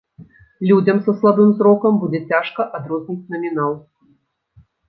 [0.69, 3.73] Людзям са слабым зрокам будзе цяжка адрозніць намінал.